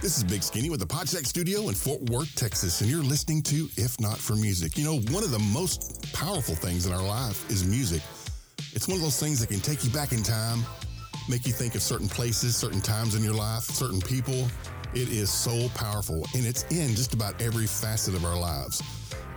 This 0.00 0.16
is 0.16 0.22
Big 0.22 0.44
Skinny 0.44 0.70
with 0.70 0.78
the 0.78 0.86
Podcheck 0.86 1.26
Studio 1.26 1.68
in 1.68 1.74
Fort 1.74 2.00
Worth, 2.02 2.32
Texas, 2.36 2.82
and 2.82 2.88
you're 2.88 3.02
listening 3.02 3.42
to 3.42 3.68
If 3.76 3.98
Not 3.98 4.16
for 4.16 4.36
Music. 4.36 4.78
You 4.78 4.84
know, 4.84 5.00
one 5.12 5.24
of 5.24 5.32
the 5.32 5.40
most 5.52 6.12
powerful 6.12 6.54
things 6.54 6.86
in 6.86 6.92
our 6.92 7.02
life 7.02 7.50
is 7.50 7.66
music. 7.66 8.00
It's 8.74 8.86
one 8.86 8.96
of 8.96 9.02
those 9.02 9.18
things 9.18 9.40
that 9.40 9.48
can 9.48 9.58
take 9.58 9.82
you 9.82 9.90
back 9.90 10.12
in 10.12 10.22
time, 10.22 10.60
make 11.28 11.48
you 11.48 11.52
think 11.52 11.74
of 11.74 11.82
certain 11.82 12.08
places, 12.08 12.56
certain 12.56 12.80
times 12.80 13.16
in 13.16 13.24
your 13.24 13.34
life, 13.34 13.64
certain 13.64 14.00
people. 14.00 14.46
It 14.94 15.08
is 15.08 15.30
so 15.32 15.68
powerful, 15.70 16.24
and 16.32 16.46
it's 16.46 16.62
in 16.70 16.94
just 16.94 17.12
about 17.12 17.42
every 17.42 17.66
facet 17.66 18.14
of 18.14 18.24
our 18.24 18.38
lives. 18.38 18.80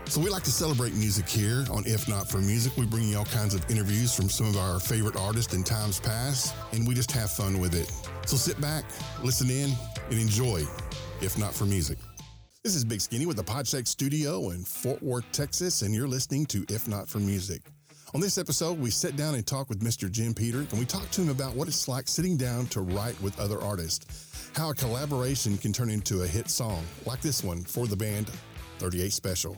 So 0.06 0.22
we 0.22 0.30
like 0.30 0.44
to 0.44 0.52
celebrate 0.52 0.94
music 0.94 1.28
here 1.28 1.66
on 1.72 1.84
If 1.88 2.08
Not 2.08 2.30
for 2.30 2.38
Music. 2.38 2.78
We 2.78 2.86
bring 2.86 3.06
you 3.06 3.18
all 3.18 3.26
kinds 3.26 3.56
of 3.56 3.68
interviews 3.72 4.14
from 4.14 4.30
some 4.30 4.46
of 4.46 4.58
our 4.58 4.80
favorite 4.80 5.16
artists 5.16 5.56
in 5.56 5.64
times 5.64 6.00
past, 6.00 6.54
and 6.72 6.88
we 6.88 6.94
just 6.94 7.12
have 7.14 7.32
fun 7.32 7.60
with 7.60 7.74
it. 7.74 7.92
So 8.28 8.38
sit 8.38 8.62
back, 8.62 8.86
listen 9.24 9.50
in, 9.50 9.72
and 10.12 10.20
enjoy, 10.20 10.64
if 11.22 11.38
not 11.38 11.54
for 11.54 11.66
music. 11.66 11.98
This 12.64 12.76
is 12.76 12.84
Big 12.84 13.02
Skinny 13.02 13.26
with 13.26 13.38
the 13.38 13.44
Podcheck 13.44 13.88
Studio 13.88 14.50
in 14.50 14.64
Fort 14.64 15.02
Worth, 15.02 15.26
Texas, 15.32 15.82
and 15.82 15.96
you're 15.96 16.08
listening 16.08 16.46
to 16.48 16.66
If 16.70 16.88
Not 16.88 17.08
for 17.08 17.20
Music. 17.20 17.62
On 18.14 18.20
this 18.20 18.38
episode, 18.38 18.78
we 18.78 18.92
sit 18.92 19.16
down 19.16 19.36
and 19.36 19.48
talk 19.48 19.70
with 19.70 19.80
Mr. 19.80 20.12
Jim 20.12 20.34
Peterik, 20.34 20.70
and 20.72 20.80
we 20.80 20.86
talk 20.86 21.10
to 21.12 21.22
him 21.22 21.30
about 21.30 21.56
what 21.56 21.70
it's 21.70 21.88
like 21.88 22.10
sitting 22.10 22.36
down 22.36 22.68
to 22.68 22.82
write 22.82 23.20
with 23.22 23.40
other 23.40 23.60
artists, 23.62 24.52
how 24.54 24.70
a 24.70 24.76
collaboration 24.76 25.58
can 25.58 25.72
turn 25.72 25.90
into 25.90 26.24
a 26.24 26.28
hit 26.28 26.50
song, 26.50 26.84
like 27.06 27.22
this 27.22 27.42
one 27.42 27.64
for 27.64 27.88
the 27.88 27.96
band 27.96 28.30
38 28.80 29.14
Special. 29.14 29.58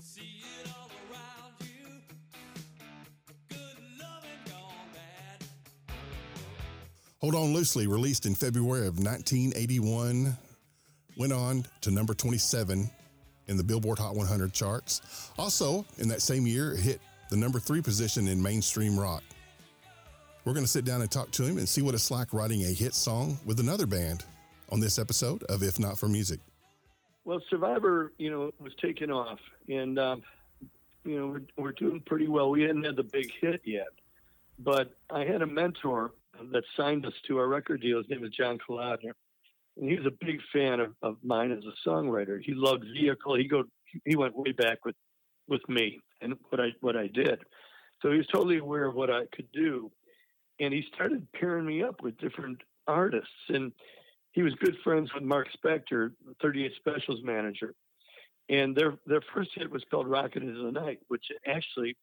Hold 7.24 7.36
On 7.36 7.54
Loosely, 7.54 7.88
released 7.88 8.26
in 8.26 8.36
February 8.36 8.86
of 8.86 9.00
1981, 9.00 10.38
went 11.18 11.34
on 11.34 11.66
to 11.82 11.92
number 11.92 12.14
27 12.14 12.90
in 13.48 13.58
the 13.58 13.64
Billboard 13.64 14.00
Hot 14.00 14.16
100 14.16 14.54
charts. 14.54 15.32
Also, 15.38 15.86
in 15.98 16.08
that 16.10 16.22
same 16.22 16.48
year, 16.48 16.74
it 16.74 16.80
hit 16.80 17.02
the 17.30 17.38
number 17.38 17.60
three 17.60 17.82
position 17.82 18.28
in 18.28 18.42
mainstream 18.42 18.98
rock. 19.00 19.24
We're 20.46 20.54
going 20.54 20.66
to 20.66 20.72
sit 20.72 20.86
down 20.86 21.02
and 21.02 21.10
talk 21.10 21.32
to 21.32 21.44
him 21.44 21.58
and 21.58 21.68
see 21.68 21.82
what 21.82 21.94
it's 21.94 22.12
like 22.12 22.34
writing 22.34 22.64
a 22.64 22.74
hit 22.74 22.94
song 22.94 23.38
with 23.46 23.60
another 23.60 23.86
band 23.86 24.26
on 24.70 24.80
this 24.80 25.00
episode 25.00 25.44
of 25.44 25.64
If 25.64 25.80
Not 25.80 25.98
for 25.98 26.08
Music. 26.08 26.40
Well, 27.26 27.42
Survivor, 27.50 28.12
you 28.18 28.30
know, 28.30 28.52
was 28.60 28.74
taking 28.82 29.10
off, 29.10 29.40
and 29.70 29.98
um, 29.98 30.24
you 31.06 31.18
know, 31.18 31.28
we're, 31.28 31.64
we're 31.64 31.72
doing 31.72 32.02
pretty 32.06 32.28
well. 32.28 32.50
We 32.50 32.64
hadn't 32.64 32.84
had 32.84 32.98
the 32.98 33.04
big 33.04 33.32
hit 33.40 33.62
yet, 33.64 33.88
but 34.60 34.94
I 35.10 35.24
had 35.24 35.42
a 35.42 35.48
mentor 35.48 36.12
that 36.52 36.64
signed 36.76 37.06
us 37.06 37.14
to 37.28 37.38
our 37.38 37.48
record 37.48 37.82
deal. 37.82 38.00
His 38.00 38.10
name 38.10 38.26
is 38.26 38.32
John 38.32 38.58
Kalodner. 38.58 39.14
And 39.78 39.90
he 39.90 39.98
was 39.98 40.06
a 40.06 40.26
big 40.26 40.40
fan 40.52 40.80
of, 40.80 40.94
of 41.02 41.18
mine 41.24 41.52
as 41.52 41.64
a 41.66 41.90
songwriter. 41.90 42.40
He 42.42 42.54
loved 42.54 42.86
vehicle. 42.94 43.36
He 43.36 43.48
go 43.48 43.64
he 44.06 44.16
went 44.16 44.36
way 44.36 44.52
back 44.52 44.86
with 44.86 44.96
with 45.48 45.68
me 45.68 46.00
and 46.22 46.36
what 46.50 46.62
I 46.62 46.70
what 46.82 46.96
I 46.96 47.08
did. 47.08 47.40
So 48.02 48.12
he 48.12 48.18
was 48.18 48.28
totally 48.28 48.58
aware 48.58 48.86
of 48.86 48.96
what 48.96 49.10
I 49.10 49.24
could 49.34 49.48
do. 49.54 49.92
And 50.60 50.74
he 50.74 50.84
started 50.94 51.28
pairing 51.34 51.66
me 51.66 51.84
up 51.84 52.02
with 52.04 52.18
different 52.18 52.60
artists. 52.88 53.30
And 53.50 53.72
he 54.34 54.44
was 54.44 54.54
good 54.56 54.76
friends 54.84 55.10
with 55.14 55.24
Mark 55.24 55.48
Spector, 55.64 56.12
38 56.42 56.72
Specials 56.78 57.22
manager. 57.24 57.74
And 58.50 58.76
their 58.76 58.98
their 59.06 59.22
first 59.34 59.52
hit 59.56 59.72
was 59.72 59.84
called 59.90 60.08
Rocket 60.08 60.44
into 60.44 60.64
the 60.64 60.72
Night, 60.72 61.00
which 61.08 61.26
actually 61.48 61.96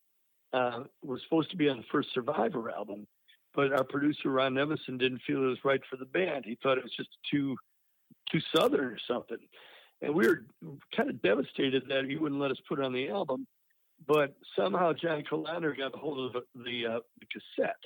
uh, 0.53 0.85
was 1.03 1.21
supposed 1.23 1.51
to 1.51 1.57
be 1.57 1.69
on 1.69 1.77
the 1.77 1.85
first 1.93 2.09
Survivor 2.15 2.71
album 2.71 3.07
but 3.55 3.73
our 3.73 3.85
producer 3.85 4.31
Ron 4.31 4.55
Nevison 4.55 4.99
didn't 4.99 5.23
feel 5.27 5.45
it 5.45 5.47
was 5.47 5.65
right 5.65 5.81
for 5.91 5.97
the 5.97 6.05
band. 6.05 6.45
He 6.45 6.59
thought 6.63 6.79
it 6.79 6.85
was 6.85 6.95
just 6.97 7.11
too 7.31 7.57
too 8.31 8.41
southern 8.55 8.85
or 8.85 8.99
something, 9.09 9.39
and 10.03 10.15
we 10.15 10.27
were 10.27 10.45
kind 10.97 11.11
of 11.11 11.21
devastated 11.23 11.85
that 11.89 12.05
he 12.05 12.17
wouldn't 12.17 12.41
let 12.41 12.51
us 12.51 12.59
put 12.69 12.79
it 12.79 12.85
on 12.85 12.93
the 12.93 13.09
album. 13.09 13.47
But 14.07 14.35
somehow 14.57 14.93
John 14.93 15.23
Kalodner 15.31 15.77
got 15.77 15.95
a 15.95 15.99
hold 15.99 16.35
of 16.35 16.43
the, 16.55 16.87
uh, 16.87 17.01
the 17.19 17.27
cassette 17.27 17.77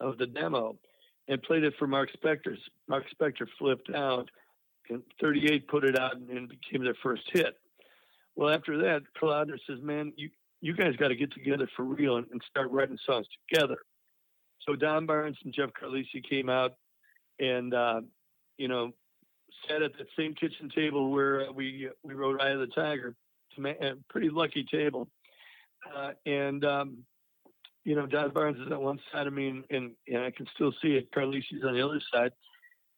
of 0.00 0.18
the 0.18 0.26
demo 0.26 0.76
and 1.28 1.42
played 1.42 1.64
it 1.64 1.74
for 1.78 1.86
Mark 1.86 2.10
Spector's. 2.12 2.60
Mark 2.88 3.04
Spector 3.18 3.46
flipped 3.58 3.90
out, 3.94 4.30
and 4.90 5.02
38 5.20 5.66
put 5.68 5.84
it 5.84 5.98
out 5.98 6.16
and 6.16 6.48
became 6.48 6.84
their 6.84 6.96
first 7.02 7.22
hit. 7.32 7.56
Well, 8.36 8.50
after 8.50 8.76
that, 8.78 9.02
Kalodner 9.20 9.58
says, 9.66 9.80
"Man, 9.80 10.12
you 10.16 10.30
you 10.60 10.74
guys 10.74 10.96
got 10.96 11.08
to 11.08 11.16
get 11.16 11.32
together 11.32 11.68
for 11.76 11.84
real 11.84 12.16
and, 12.16 12.26
and 12.30 12.42
start 12.50 12.70
writing 12.70 12.98
songs 13.06 13.26
together." 13.48 13.78
So 14.66 14.76
Don 14.76 15.06
Barnes 15.06 15.36
and 15.44 15.52
Jeff 15.52 15.70
Carlisi 15.80 16.22
came 16.28 16.48
out 16.48 16.74
and, 17.38 17.74
uh, 17.74 18.00
you 18.56 18.68
know, 18.68 18.92
sat 19.68 19.82
at 19.82 19.96
that 19.98 20.06
same 20.16 20.34
kitchen 20.34 20.70
table 20.74 21.10
where 21.10 21.50
we 21.52 21.88
we 22.02 22.14
wrote 22.14 22.40
"Eye 22.40 22.50
of 22.50 22.60
the 22.60 22.66
Tiger." 22.68 23.14
A 23.56 23.94
pretty 24.08 24.30
lucky 24.30 24.64
table, 24.64 25.08
uh, 25.94 26.10
and 26.26 26.64
um, 26.64 27.04
you 27.84 27.94
know, 27.94 28.04
Don 28.04 28.30
Barnes 28.30 28.58
is 28.58 28.72
on 28.72 28.80
one 28.80 28.98
side 29.12 29.28
of 29.28 29.32
me, 29.32 29.48
and, 29.48 29.64
and, 29.70 29.92
and 30.08 30.18
I 30.24 30.32
can 30.32 30.46
still 30.56 30.72
see 30.82 30.96
it. 30.96 31.12
Carlisi's 31.12 31.62
on 31.64 31.74
the 31.74 31.84
other 31.84 32.00
side, 32.12 32.32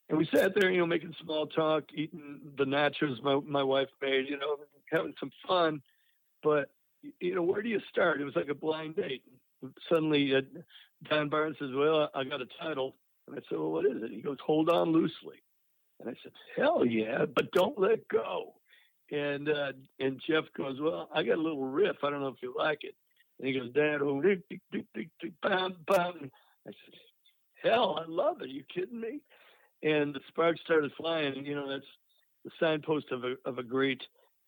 and 0.08 0.16
we 0.16 0.26
sat 0.34 0.52
there, 0.54 0.70
you 0.70 0.78
know, 0.78 0.86
making 0.86 1.14
small 1.22 1.46
talk, 1.46 1.84
eating 1.94 2.40
the 2.56 2.64
nachos 2.64 3.22
my 3.22 3.38
my 3.46 3.62
wife 3.62 3.88
made, 4.00 4.30
you 4.30 4.38
know, 4.38 4.56
having 4.90 5.12
some 5.20 5.30
fun. 5.46 5.82
But 6.42 6.70
you 7.20 7.34
know, 7.34 7.42
where 7.42 7.60
do 7.60 7.68
you 7.68 7.80
start? 7.90 8.20
It 8.20 8.24
was 8.24 8.36
like 8.36 8.48
a 8.48 8.54
blind 8.54 8.96
date. 8.96 9.22
Suddenly, 9.88 10.34
uh, 10.34 10.40
Don 11.08 11.28
Barnes 11.28 11.56
says, 11.58 11.70
Well, 11.74 12.10
I 12.14 12.24
got 12.24 12.40
a 12.40 12.46
title. 12.60 12.96
And 13.26 13.36
I 13.36 13.40
said, 13.48 13.58
Well, 13.58 13.72
what 13.72 13.86
is 13.86 14.02
it? 14.02 14.10
He 14.10 14.20
goes, 14.20 14.38
Hold 14.44 14.70
on 14.70 14.92
loosely. 14.92 15.42
And 16.00 16.08
I 16.08 16.14
said, 16.22 16.32
Hell 16.56 16.84
yeah, 16.84 17.24
but 17.24 17.50
don't 17.52 17.78
let 17.78 18.06
go. 18.08 18.54
And 19.10 19.48
uh, 19.48 19.72
and 20.00 20.20
Jeff 20.28 20.44
goes, 20.56 20.78
Well, 20.80 21.08
I 21.14 21.22
got 21.22 21.38
a 21.38 21.42
little 21.42 21.64
riff. 21.64 21.96
I 22.02 22.10
don't 22.10 22.20
know 22.20 22.28
if 22.28 22.42
you 22.42 22.54
like 22.56 22.80
it. 22.82 22.94
And 23.38 23.48
he 23.48 23.58
goes, 23.58 23.72
Dad, 23.72 24.00
oh, 24.02 24.20
dick, 24.20 24.40
dick, 24.48 24.60
dick, 24.72 24.86
dick, 24.94 25.08
dick, 25.20 25.32
bam, 25.42 25.76
bam. 25.86 26.30
I 26.66 26.70
said, 26.70 26.94
Hell, 27.62 28.00
I 28.00 28.10
love 28.10 28.40
it. 28.40 28.44
Are 28.44 28.48
you 28.48 28.64
kidding 28.72 29.00
me? 29.00 29.20
And 29.82 30.14
the 30.14 30.20
sparks 30.28 30.60
started 30.64 30.90
flying. 30.96 31.36
And, 31.36 31.46
you 31.46 31.54
know, 31.54 31.68
that's 31.68 31.84
the 32.44 32.50
signpost 32.58 33.06
of 33.12 33.24
a, 33.24 33.34
of 33.44 33.58
a 33.58 33.62
great 33.62 34.02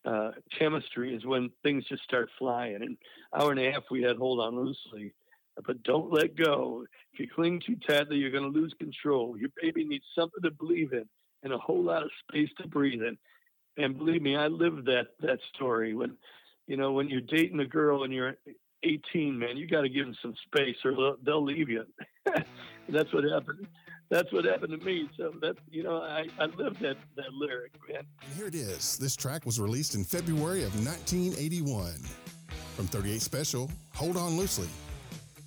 uh, 0.08 0.30
chemistry 0.58 1.14
is 1.14 1.24
when 1.26 1.50
things 1.62 1.84
just 1.88 2.02
start 2.02 2.28
flying. 2.38 2.76
And 2.76 2.96
hour 3.38 3.50
and 3.50 3.60
a 3.60 3.72
half, 3.72 3.84
we 3.91 4.02
had 4.02 4.16
Hold 4.16 4.41
On 4.41 4.56
Loosely 4.56 5.12
but 5.66 5.82
don't 5.82 6.12
let 6.12 6.36
go. 6.36 6.84
If 7.12 7.20
you 7.20 7.28
cling 7.34 7.60
too 7.64 7.76
tightly, 7.88 8.16
you're 8.16 8.30
going 8.30 8.50
to 8.50 8.58
lose 8.58 8.74
control. 8.78 9.36
Your 9.36 9.50
baby 9.60 9.84
needs 9.84 10.04
something 10.14 10.42
to 10.42 10.50
believe 10.50 10.92
in 10.92 11.04
and 11.42 11.52
a 11.52 11.58
whole 11.58 11.82
lot 11.82 12.02
of 12.02 12.10
space 12.28 12.50
to 12.60 12.69
breathe 12.69 13.02
in. 13.02 13.16
And 13.76 13.96
believe 13.96 14.22
me, 14.22 14.36
I 14.36 14.48
lived 14.48 14.86
that 14.86 15.08
that 15.20 15.38
story. 15.54 15.94
When 15.94 16.16
you 16.66 16.76
know 16.76 16.92
when 16.92 17.08
you're 17.08 17.20
dating 17.20 17.60
a 17.60 17.66
girl 17.66 18.04
and 18.04 18.12
you're 18.12 18.34
18, 18.82 19.38
man, 19.38 19.56
you 19.56 19.69
got 19.69 19.82
to 19.82 19.88
give 19.88 20.06
them 20.06 20.16
some 20.20 20.34
space 20.46 20.76
or 20.84 20.92
they'll, 20.92 21.16
they'll 21.25 21.44
leave 21.44 21.69
you. 21.69 21.84
that's 22.88 23.12
what 23.12 23.25
happened. 23.25 23.66
That's 24.10 24.32
what 24.32 24.44
happened 24.44 24.78
to 24.78 24.84
me. 24.84 25.08
So 25.16 25.32
that 25.42 25.56
you 25.70 25.82
know, 25.82 26.02
I, 26.02 26.26
I 26.38 26.46
lived 26.46 26.80
that 26.80 26.96
that 27.16 27.32
lyric, 27.32 27.72
man. 27.88 28.04
And 28.22 28.32
here 28.34 28.46
it 28.46 28.54
is. 28.54 28.96
This 28.98 29.16
track 29.16 29.44
was 29.44 29.60
released 29.60 29.94
in 29.94 30.04
February 30.04 30.62
of 30.62 30.74
1981 30.84 31.94
from 32.76 32.86
38 32.86 33.20
Special. 33.20 33.70
Hold 33.94 34.16
on 34.16 34.36
loosely. 34.36 34.69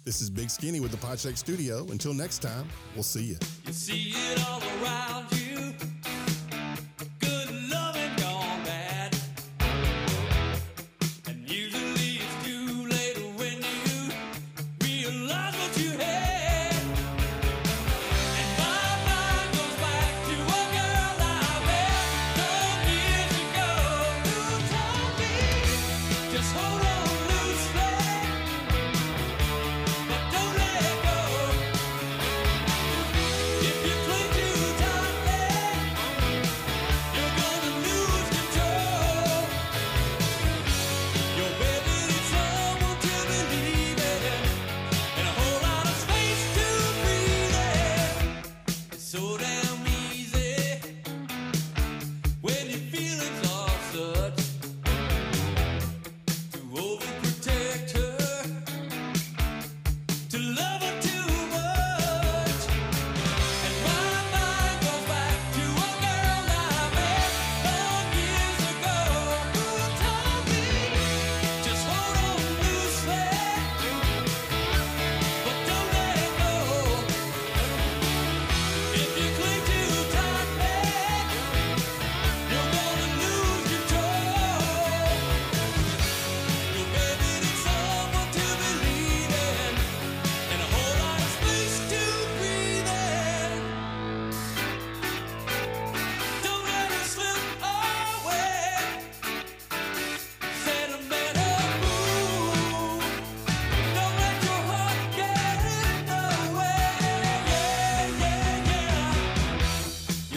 This 0.03 0.19
is 0.19 0.29
Big 0.29 0.49
Skinny 0.49 0.79
with 0.79 0.91
the 0.91 0.97
Podcheck 0.97 1.38
Studio. 1.38 1.85
Until 1.91 2.13
next 2.13 2.39
time, 2.39 2.67
we'll 2.95 3.03
see 3.03 3.23
you. 3.23 3.38
You 3.67 3.73
see 3.73 4.13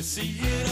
see 0.04 0.22
you. 0.22 0.63